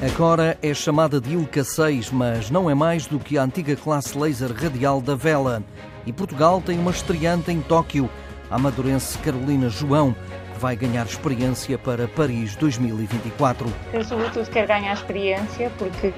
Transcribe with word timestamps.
Agora 0.00 0.56
é 0.62 0.72
chamada 0.72 1.20
de 1.20 1.32
Ilka 1.32 1.64
6, 1.64 2.12
mas 2.12 2.50
não 2.52 2.70
é 2.70 2.74
mais 2.74 3.08
do 3.08 3.18
que 3.18 3.36
a 3.36 3.42
antiga 3.42 3.74
classe 3.74 4.16
laser 4.16 4.52
radial 4.52 5.00
da 5.00 5.16
Vela. 5.16 5.60
E 6.06 6.12
Portugal 6.12 6.62
tem 6.64 6.78
uma 6.78 6.92
estreante 6.92 7.50
em 7.50 7.60
Tóquio, 7.60 8.08
a 8.48 8.56
madurense 8.56 9.18
Carolina 9.18 9.68
João, 9.68 10.14
que 10.54 10.60
vai 10.60 10.76
ganhar 10.76 11.04
experiência 11.04 11.76
para 11.76 12.06
Paris 12.06 12.54
2024. 12.54 13.66
Eu, 13.92 14.04
sobretudo, 14.04 14.48
quero 14.48 14.68
ganhar 14.68 14.92
experiência 14.92 15.68
porque 15.76 16.14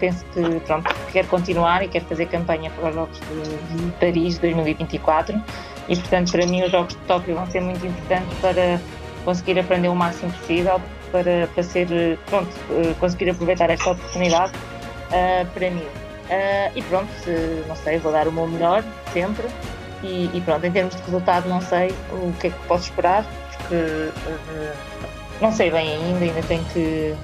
penso 0.00 0.24
que 0.34 0.60
pronto, 0.66 0.92
quero 1.12 1.28
continuar 1.28 1.84
e 1.84 1.88
quero 1.88 2.06
fazer 2.06 2.26
campanha 2.26 2.68
para 2.72 2.88
os 2.88 2.94
Jogos 2.96 3.20
de 3.20 3.90
Paris 4.00 4.38
2024 4.38 5.40
e, 5.88 5.96
portanto, 5.96 6.32
para 6.32 6.46
mim 6.46 6.64
os 6.64 6.72
Jogos 6.72 6.94
de 6.94 7.00
Tóquio 7.02 7.36
vão 7.36 7.46
ser 7.46 7.60
muito 7.60 7.86
importantes 7.86 8.36
para 8.40 8.80
conseguir 9.24 9.56
aprender 9.60 9.88
o 9.88 9.94
máximo 9.94 10.32
possível, 10.32 10.80
para, 11.10 11.48
para 11.54 11.62
ser, 11.62 12.18
pronto, 12.26 12.50
eh, 12.70 12.94
conseguir 12.98 13.30
aproveitar 13.30 13.70
esta 13.70 13.90
oportunidade 13.90 14.52
uh, 14.54 15.46
para 15.52 15.70
mim. 15.70 15.86
Uh, 16.30 16.76
e 16.76 16.82
pronto, 16.82 17.10
não 17.66 17.76
sei, 17.76 17.98
vou 17.98 18.12
dar 18.12 18.28
o 18.28 18.32
meu 18.32 18.46
melhor, 18.46 18.84
sempre. 19.12 19.46
E, 20.02 20.30
e, 20.32 20.40
pronto, 20.44 20.64
em 20.64 20.72
termos 20.72 20.94
de 20.94 21.02
resultado, 21.02 21.48
não 21.48 21.60
sei 21.60 21.92
o 22.12 22.32
que 22.40 22.46
é 22.46 22.50
que 22.50 22.66
posso 22.66 22.84
esperar, 22.84 23.24
porque 23.58 23.74
uh, 23.74 24.72
não 25.40 25.52
sei 25.52 25.70
bem 25.70 25.96
ainda, 25.96 26.24
ainda 26.24 26.42
tenho 26.42 26.64
que, 26.72 27.14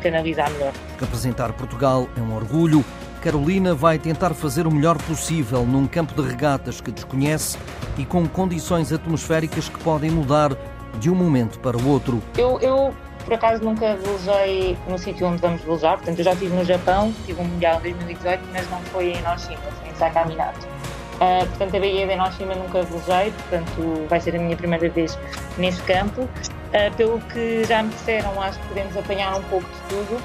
que 0.00 0.08
analisar 0.08 0.50
melhor. 0.52 0.72
Representar 0.98 1.52
Portugal 1.52 2.08
é 2.16 2.20
um 2.20 2.34
orgulho. 2.34 2.84
Carolina 3.20 3.74
vai 3.74 3.98
tentar 3.98 4.34
fazer 4.34 4.66
o 4.66 4.70
melhor 4.70 4.98
possível 4.98 5.64
num 5.64 5.86
campo 5.86 6.20
de 6.20 6.28
regatas 6.28 6.80
que 6.80 6.90
desconhece 6.90 7.56
e 7.96 8.04
com 8.04 8.28
condições 8.28 8.92
atmosféricas 8.92 9.68
que 9.68 9.78
podem 9.78 10.10
mudar 10.10 10.54
de 10.98 11.10
um 11.10 11.14
momento 11.14 11.58
para 11.58 11.76
o 11.76 11.88
outro. 11.88 12.22
Eu, 12.36 12.60
eu 12.60 12.94
por 13.24 13.34
acaso 13.34 13.64
nunca 13.64 13.96
velejei 13.96 14.76
no 14.88 14.98
sítio 14.98 15.26
onde 15.26 15.40
vamos 15.40 15.62
velejar, 15.62 15.96
portanto 15.96 16.18
eu 16.18 16.24
já 16.24 16.32
estive 16.32 16.54
no 16.54 16.64
Japão, 16.64 17.12
tive 17.24 17.40
um 17.40 17.44
Mundial 17.44 17.78
em 17.84 17.94
2018, 17.94 18.42
mas 18.52 18.70
não 18.70 18.80
foi 18.82 19.12
em 19.12 19.18
Enoshima, 19.18 19.58
foi 19.80 19.90
em 19.90 19.94
Sakaminato. 19.94 20.66
Uh, 21.14 21.46
portanto 21.46 21.76
a 21.76 21.80
Baía 21.80 22.06
de 22.06 22.12
Enoshima 22.12 22.54
nunca 22.54 22.82
velejei, 22.82 23.32
portanto 23.32 24.06
vai 24.08 24.20
ser 24.20 24.36
a 24.36 24.38
minha 24.38 24.56
primeira 24.56 24.88
vez 24.88 25.18
nesse 25.58 25.80
campo. 25.82 26.22
Uh, 26.22 26.94
pelo 26.96 27.20
que 27.20 27.64
já 27.64 27.82
me 27.82 27.90
disseram, 27.90 28.40
acho 28.42 28.58
que 28.58 28.68
podemos 28.68 28.96
apanhar 28.96 29.36
um 29.36 29.42
pouco 29.44 29.66
de 29.66 29.80
tudo. 29.88 30.16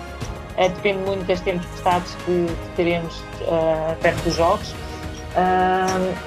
Uh, 0.58 0.70
depende 0.76 1.00
muito 1.04 1.26
das 1.26 1.40
tempestades 1.42 2.16
que, 2.26 2.48
que 2.48 2.76
teremos 2.76 3.24
perto 4.02 4.24
dos 4.24 4.36
jogos. 4.36 4.76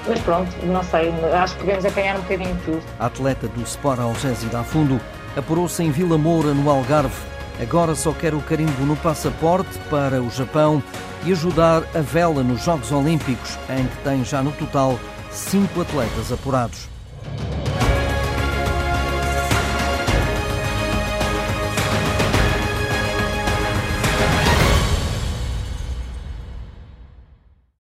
Mas 0.07 0.19
pronto, 0.21 0.49
não 0.65 0.81
sei, 0.81 1.13
acho 1.33 1.53
que 1.55 1.59
podemos 1.59 1.85
apanhar 1.85 2.15
um 2.15 2.21
bocadinho 2.21 2.55
de 2.55 2.61
tudo. 2.63 2.83
A 2.99 3.05
atleta 3.05 3.47
do 3.47 3.61
Sport 3.61 3.99
Algésida 3.99 4.61
a 4.61 4.63
fundo 4.63 4.99
apurou-se 5.35 5.81
em 5.83 5.91
Vila 5.91 6.17
Moura, 6.17 6.53
no 6.53 6.69
Algarve. 6.69 7.15
Agora 7.61 7.95
só 7.95 8.11
quer 8.11 8.33
o 8.33 8.41
carimbo 8.41 8.85
no 8.85 8.95
passaporte 8.95 9.77
para 9.89 10.21
o 10.21 10.29
Japão 10.29 10.81
e 11.25 11.31
ajudar 11.31 11.83
a 11.95 12.01
vela 12.01 12.43
nos 12.43 12.63
Jogos 12.63 12.91
Olímpicos, 12.91 13.57
em 13.69 13.85
que 13.85 13.97
tem 14.03 14.25
já 14.25 14.41
no 14.41 14.51
total 14.51 14.99
cinco 15.31 15.81
atletas 15.81 16.31
apurados. 16.31 16.89